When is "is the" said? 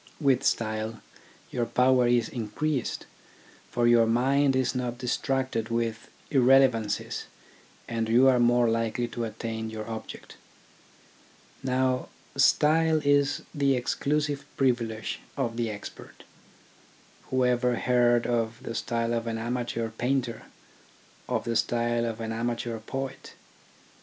13.05-13.75